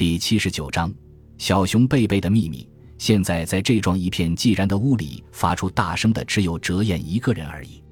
[0.00, 0.90] 第七十九章：
[1.36, 2.66] 小熊贝贝的秘密。
[2.96, 7.82] 现在在这幢一片寂然的屋里发出大声的，只有哲彦一个人而已。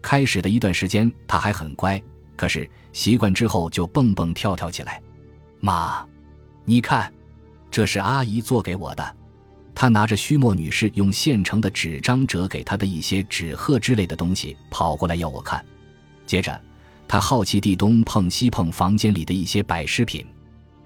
[0.00, 2.02] 开始的一段时间他还很乖，
[2.34, 5.02] 可是习惯之后就蹦蹦跳跳起来。
[5.60, 6.02] 妈，
[6.64, 7.12] 你看，
[7.70, 9.16] 这是阿姨做给我的。
[9.74, 15.62] 他拿着须墨女士用现成的纸张折给他的一些纸鹤之类的东西，跑过来要我看。
[16.24, 16.58] 接着，
[17.06, 20.26] 他好奇地东碰西碰房间里的一些摆饰品。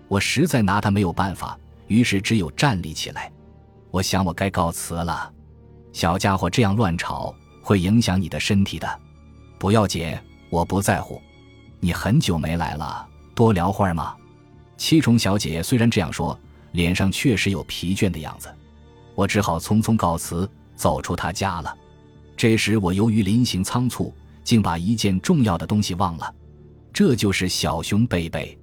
[0.09, 3.31] 我实在拿他没有办法，于是只有站立起来。
[3.91, 5.33] 我想我该告辞了。
[5.93, 9.01] 小家伙这样乱吵会影响你的身体的。
[9.59, 10.17] 不要紧，
[10.51, 11.21] 我不在乎。
[11.81, 14.15] 你很久没来了，多聊会儿嘛。
[14.77, 16.39] 七重小姐虽然这样说，
[16.73, 18.53] 脸上确实有疲倦的样子。
[19.15, 21.77] 我只好匆匆告辞，走出她家了。
[22.37, 26.35] 这时我由于临行仓促，竟把一件重要的东西忘了，
[26.93, 28.59] 这就是小熊贝贝。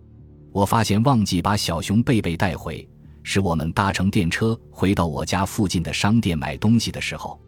[0.51, 2.87] 我发现忘记把小熊贝贝带回，
[3.23, 7.39] 是我们搭乘电车回到我家附近的商店买东西的时候。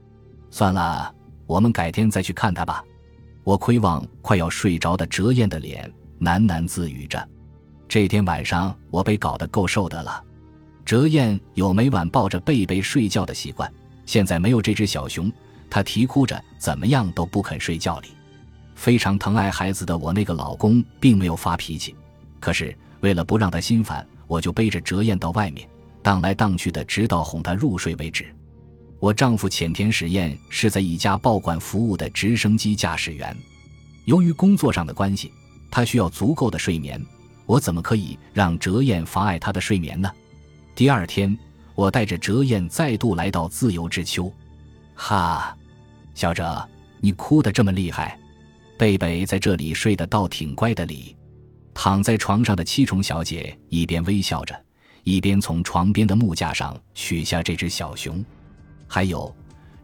[0.50, 1.14] 算了，
[1.46, 2.84] 我们改天再去看它吧。
[3.44, 5.92] 我窥望快要睡着的哲彦的脸，
[6.22, 7.28] 喃喃自语着。
[7.90, 10.24] 这天晚上我被搞得够受的了。
[10.86, 13.72] 哲彦有每晚抱着贝贝睡觉的习惯，
[14.06, 15.30] 现在没有这只小熊，
[15.70, 18.10] 他啼哭着，怎么样都不肯睡觉里。
[18.76, 21.96] 非常疼爱孩子的我那个老公并没有发脾气，
[22.40, 25.68] 可是为了不让他心烦，我就背着哲彦到外面
[26.02, 28.34] 荡来荡去的，直到哄他入睡为止。
[28.98, 33.36] 我丈夫浅田实验是在一家报馆服务的直升机驾驶员，
[34.06, 35.34] 由于工作上的关系，
[35.70, 37.06] 他需要足够的睡眠，
[37.46, 40.10] 我怎么可以让哲彦妨碍他的睡眠呢？
[40.74, 41.38] 第二天，
[41.76, 44.32] 我带着哲彦再度来到自由之丘。
[44.96, 45.54] 哈，
[46.16, 46.66] 小哲，
[47.02, 48.18] 你哭得这么厉害。
[48.78, 51.14] 贝贝在这里睡得倒挺乖的哩。
[51.74, 54.56] 躺在床上的七重小姐一边微笑着，
[55.04, 58.24] 一边从床边的木架上取下这只小熊。
[58.88, 59.34] 还有，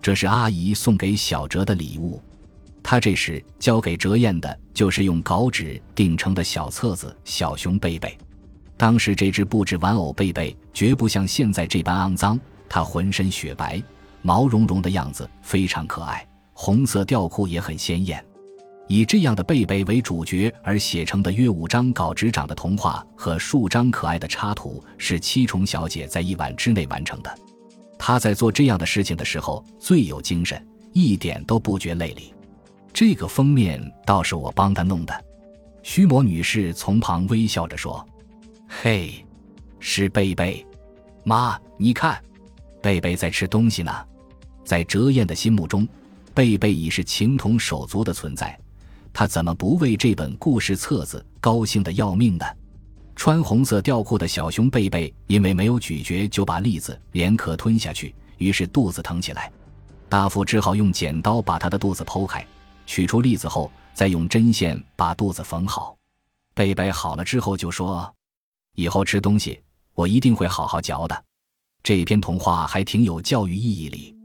[0.01, 2.21] 这是阿姨送给小哲的礼物。
[2.83, 8.09] 她这时交给哲彦的就是用稿纸订成的小册子《小熊贝贝》。
[8.77, 12.39] 当时这只布置玩偶贝贝绝不像现在这般肮脏，
[12.69, 13.83] 它浑身雪白，
[14.21, 18.23] 毛茸茸的样子非常可爱，红色吊裤也很鲜艳。
[18.89, 27.31] 以这样的贝贝为主角而写成的约五张稿纸长的童话和数张可爱的插图，是七重小姐在一晚之内完成的。
[27.99, 32.33] 她在做这样的事情的时候最有精神，一点都不觉累力。
[32.91, 35.25] 这个封面倒是我帮她弄的。
[35.83, 38.03] 须魔女士从旁微笑着说。
[38.67, 39.23] 嘿，
[39.79, 40.65] 是贝贝，
[41.23, 42.19] 妈，你看，
[42.81, 43.91] 贝贝在吃东西呢。
[44.65, 45.87] 在哲彦的心目中，
[46.33, 48.59] 贝贝已是情同手足的存在，
[49.13, 52.45] 他怎么不为这本故事册子高兴的要命呢？
[53.15, 59.51] 穿红色吊裤的小熊贝贝因为没有咀嚼就把栗子连壳吞下去，于是肚子疼起来。
[60.07, 62.45] 大夫只好用剪刀把他的肚子剖开，
[62.85, 65.97] 取出栗子后，再用针线把肚子缝好。
[66.53, 68.09] 贝贝好了之后就说。
[68.75, 69.59] 以后吃东西，
[69.93, 71.23] 我一定会好好嚼的。
[71.83, 74.15] 这篇童话还挺有教育意义里。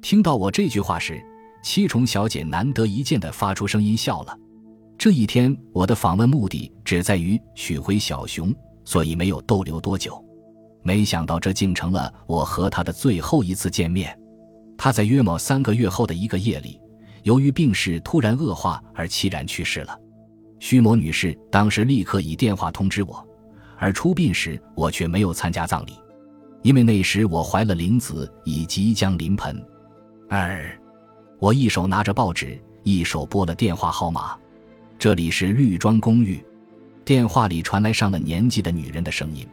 [0.00, 1.22] 听到我这句话时，
[1.62, 4.36] 七重小姐难得一见的发出声音笑了。
[4.96, 8.54] 这一天，我的访问目的只在于取回小熊，
[8.84, 10.24] 所以没有逗留多久。
[10.82, 14.18] 没想到这竟成了我和他的最后一次见面。
[14.76, 16.80] 他在约莫三个月后的一个夜里，
[17.24, 19.98] 由于病势突然恶化而凄然去世了。
[20.60, 23.24] 须魔女士当时立刻以电话通知我。
[23.76, 25.92] 而出殡时，我却没有参加葬礼，
[26.62, 29.64] 因为那时我怀了林子，已即将临盆。
[30.28, 30.76] 二，
[31.40, 34.36] 我一手拿着报纸，一手拨了电话号码。
[34.98, 36.44] 这里是绿庄公寓。
[37.04, 39.46] 电话里传来上了年纪的女人的声音，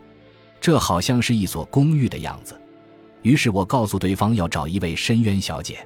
[0.59, 2.59] 这好像是一所公寓的样子。
[3.21, 5.77] 于是我告诉对方要找一位深渊小姐。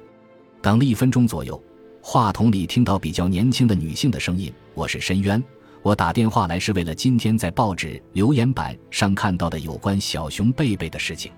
[0.62, 1.62] 等了一分钟左右，
[2.00, 5.42] 话筒里听到比较年轻的女性的声音：“我是深渊。”
[5.82, 11.30] 我打电话来是为了今天在报纸留言板上看到的有关小熊贝贝的事情。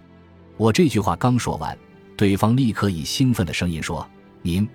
[0.56, 1.76] 我这句话刚说完，
[2.17, 4.08] 对方立刻以兴奋的声音说
[4.43, 4.69] ：“您，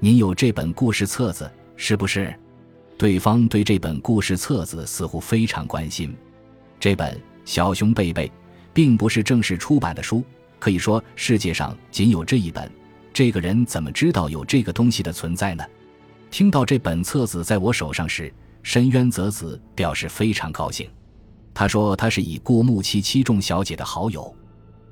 [0.00, 2.34] 您有这本故事册子是不是？”
[2.96, 6.16] 对方对这本故事册子似乎非常关心。
[6.78, 7.14] 这本
[7.44, 8.28] 《小熊贝贝》
[8.72, 10.24] 并不是正式出版的书，
[10.58, 12.70] 可以说世界上仅有这一本。
[13.12, 15.64] 这个人怎么知道有这个东西的存在呢？
[16.30, 18.32] 听到这本册子在我手上时，
[18.62, 20.88] 深渊泽子表示非常高兴，
[21.52, 24.34] 他说他是已故木七七众小姐的好友，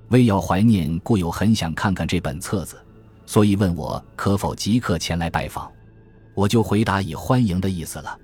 [0.08, 2.76] 为要怀念故友，很想看看这本册子，
[3.30, 5.70] 所以问我可否即刻前来拜访。
[6.34, 8.18] 我就回答以欢迎的意思了。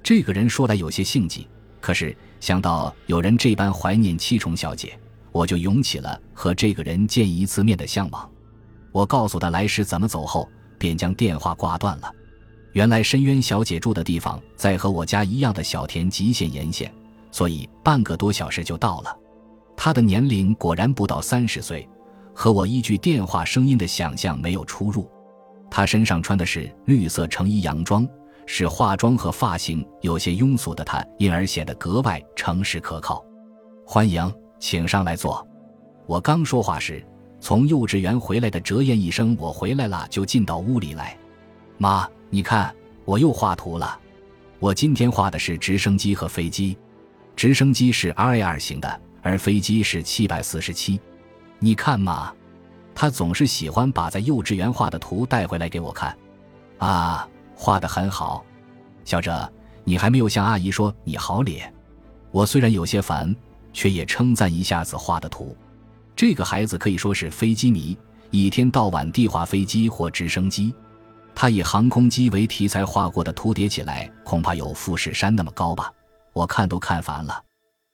[0.00, 1.48] 这个人说来有些性急，
[1.80, 4.96] 可是想到有人这般怀念七重小姐，
[5.32, 8.30] 我就涌起了和这个人见一次面的向往。
[8.92, 10.48] 我告诉他来时怎么走后，
[10.78, 12.08] 便将电话挂断了。
[12.74, 16.94] 原来深渊小姐住的地方在和我家一样的小田极限沿线，
[17.32, 19.18] 所以半个多小时就到了。
[19.76, 21.88] 她的年龄果然不到三十岁，
[22.34, 25.10] 和我依据电话声音的想象没有出入。
[25.70, 28.06] 他身上穿的是绿色成衣洋装。
[28.46, 33.24] 使化妆和发型有些庸俗的他，因而显得格外诚实可靠。
[33.86, 35.42] 欢迎，请上来坐。
[36.06, 37.02] 我刚说话时，
[37.40, 41.16] 从幼稚园回来的哲彦一声“我回来了”，就进到屋里来。
[41.78, 42.70] 妈，你看，
[43.06, 43.98] 我又画图了。
[44.58, 46.76] 我今天画的是直升机和飞机，
[47.34, 51.00] 直升机是 R A R 型的，而飞机是七百四十七。
[51.64, 52.30] 你看嘛，
[52.94, 56.14] 他总是喜欢把在幼稚园画的图带回来给我看。
[56.76, 57.26] 啊。
[57.56, 58.44] 画的很好，
[59.04, 59.50] 小哲，
[59.84, 61.72] 你还没有向阿姨说你好脸。
[62.32, 63.34] 我虽然有些烦，
[63.72, 65.56] 却也称赞一下子画的图。
[66.14, 67.96] 这个孩子可以说是飞机迷，
[68.30, 70.74] 一天到晚地画飞机或直升机。
[71.34, 75.90] 他以航空机为题材画过的图叠起来，恐怕有富士山那么高吧。
[76.34, 77.42] 我看都看烦了。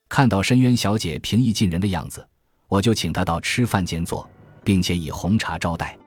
[0.08, 2.26] 看到深渊小姐平易近人的样子，
[2.70, 4.26] 我就请她到吃饭间坐，
[4.64, 5.98] 并且以红茶招待。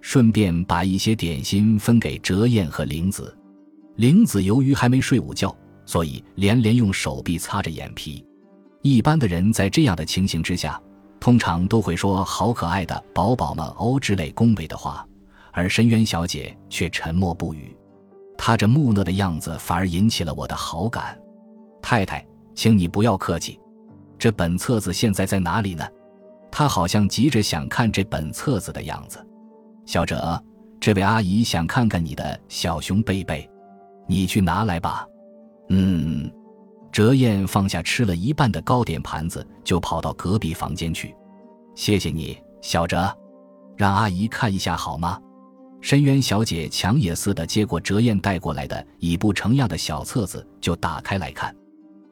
[0.00, 3.36] 顺便把一些点心分给哲彦和玲子。
[3.96, 5.56] 玲子由于还没睡午觉，
[5.86, 8.24] 所以连连用手臂擦着眼皮。
[8.82, 10.80] 一般的人在这样的情形之下，
[11.20, 15.06] 通常都会说“好可爱的宝宝们哦”之类恭维的话，
[15.52, 17.76] 而深渊小姐却沉默不语。
[18.36, 21.16] 她这木讷的样子反而引起了我的好感。
[21.80, 22.26] 太太，
[22.56, 23.58] 请你不要客气。
[24.18, 25.86] 这本册子现在在哪里呢？
[26.52, 29.18] 她好像急着想看这本册子的样子。
[29.86, 30.40] 小哲，
[30.78, 33.48] 这位阿姨想看看你的小熊贝贝，
[34.06, 35.04] 你去拿来吧。
[35.70, 36.30] 嗯，
[36.92, 41.14] 哲燕放下吃了一半的糕点盘子，就跑到隔壁房间去。
[41.74, 43.10] 谢谢你，小哲，
[43.76, 45.18] 让阿姨看一下好吗？
[45.80, 51.52] 深渊小姐抢也似的接过哲燕带过来的已不成样的小册子，就打开来看。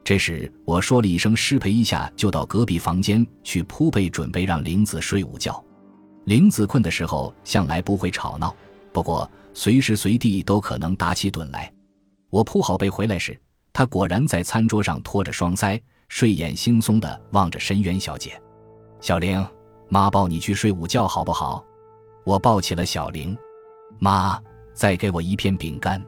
[0.03, 5.63] 这时我说了一声失陪一下，就到隔壁房间去铺被，准备让玲子睡午觉。
[6.25, 8.55] 玲子困的时候向来不会吵闹，
[8.91, 11.71] 不过随时随地都可能打起盹来。
[12.29, 13.39] 我铺好被回来时，
[13.73, 18.41] 她果然在餐桌上托着双腮，睡眼惺忪地望着深渊小姐。
[18.99, 19.45] 小玲，
[19.89, 21.63] 妈抱你去睡午觉好不好？
[22.23, 23.37] 我抱起了小玲。
[23.99, 24.39] 妈，
[24.73, 26.03] 再给我一片饼干。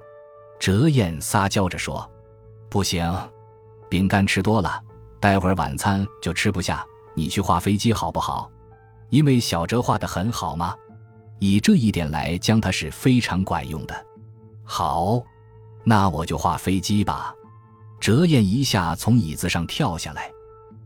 [0.60, 2.10] 哲彦撒娇着说
[2.70, 3.04] ：“不行，
[3.94, 4.82] 饼干吃多了，
[5.20, 6.84] 待会儿晚餐就吃不下。
[7.14, 8.50] 你去画飞机好不好？”
[9.12, 10.74] 因为小哲画的很好吗？
[11.38, 13.94] 以这一点来将他是非常管用的。
[14.64, 15.22] 好，
[15.84, 17.36] 那我就画飞机吧。
[18.00, 20.32] 哲彦一下从椅子上跳下来，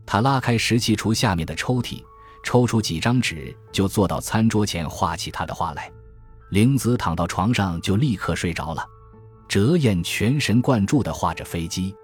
[0.04, 2.04] 他拉开石器橱下面的抽屉，
[2.44, 5.90] 抽出几张纸，就坐到餐桌前画起他的画来。
[6.50, 8.86] 玲子躺到床上就立刻睡着了。
[9.48, 11.96] 哲彦全神贯注地画着飞机，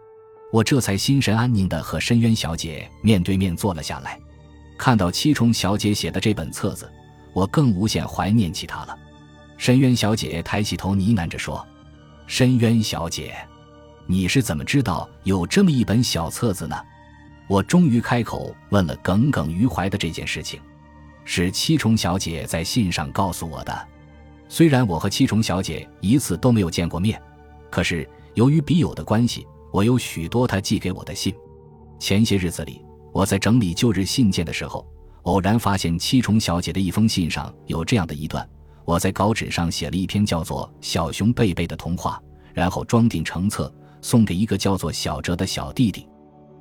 [0.52, 4.18] 我这才心神安宁地和深渊小姐面对面坐了下来。
[4.78, 6.90] 看到七重小姐写的这本册子，
[7.32, 8.98] 我更无限怀念起她了。
[9.56, 11.64] 深渊小姐抬起头呢喃着说
[12.26, 13.36] ：“深渊小姐，
[14.06, 16.76] 你是怎么知道有这么一本小册子呢？”
[17.46, 20.58] 我终于开口问了耿耿于怀的这件事情，
[21.24, 23.88] 是七重小姐在信上告诉我的。
[24.48, 27.20] 虽然我和七重小姐一次都没有见过面，
[27.70, 31.34] 可是由于笔友的关系，我有许多他寄给我的信。
[31.98, 32.80] 前些日子里。
[33.12, 34.84] 我在整理旧日信件的时候，
[35.22, 38.44] 偶然发现七重小姐的一封信上有这样的一段：
[38.84, 42.20] 我在稿纸上写了一篇叫做《小熊贝贝》的童话，
[42.52, 46.08] 然后装订成册，送给一个叫做小哲的小弟弟。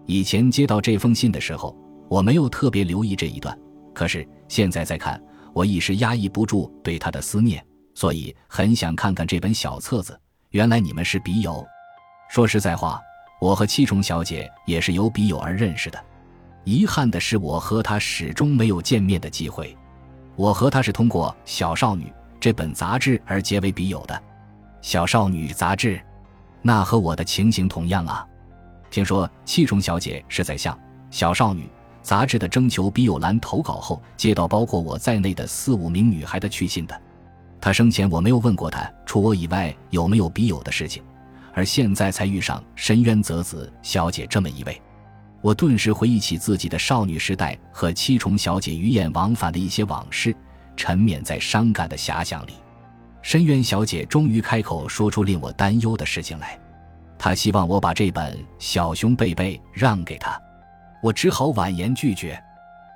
[0.06, 1.76] 以前接到这封信的时候，
[2.08, 3.58] 我没有特别留意这一段，
[3.96, 5.20] 可是现在再看，
[5.56, 7.66] 我一时压抑不住对他的思念，
[7.96, 10.16] 所以很想看看这本小册子。
[10.52, 11.66] 原来你们是笔友。
[12.30, 13.02] 说实在话，
[13.40, 16.04] 我和七重小姐也是由笔友而认识的。
[16.64, 19.78] 遗憾的是，我和她始终没有见面的机会。
[20.36, 22.06] 我和她是通过《小少女》
[22.40, 24.16] 这本杂志而结为笔友的。
[24.82, 26.02] 《小少女》杂志，
[26.62, 28.26] 那和我的情形同样啊。
[28.90, 30.74] 听说七重小姐是在向
[31.12, 31.64] 《小少女》
[32.02, 37.02] 杂志的征求笔友栏投稿后，接到包括我在内的四五名女孩的去信的。
[37.62, 41.04] 她生前我没有问过她，除我以外有没有笔友的事情，
[41.54, 44.82] 而现在才遇上深渊泽子小姐这么一位。
[45.42, 50.36] 我顿时回忆起自己的少女时代和七重小姐鱼雁往返的一些往事，
[50.76, 52.54] 沉湎在伤感的遐想里。
[53.22, 56.60] 深渊小姐终于开口说出令我担忧的事情来。
[57.18, 60.38] 她希望我把这本《小熊贝贝》让给她，
[61.02, 62.42] 我只好婉言拒绝。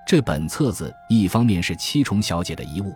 [0.05, 2.95] 这本册子一方面是七重小姐的遗物，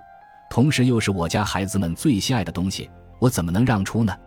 [0.50, 2.90] 同时又是我家孩子们最心爱的东西，
[3.20, 4.18] 我怎么能让出呢？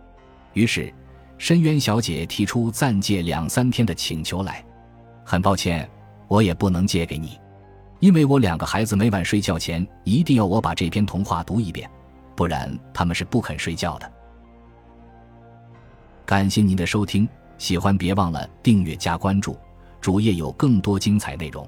[0.53, 0.93] 于是，
[1.37, 4.63] 深渊小姐提出暂借两三天的请求来。
[5.23, 5.89] 很抱歉，
[6.27, 7.39] 我也不能借给你，
[7.99, 11.89] 因为我两个孩子每晚睡觉前一定要我把这篇童话读一遍，
[12.35, 14.11] 不然他们是不肯睡觉的。
[16.25, 17.27] 感谢您的收听，
[17.57, 19.57] 喜欢别忘了订阅加关注，
[19.99, 21.67] 主页有更多精彩内容。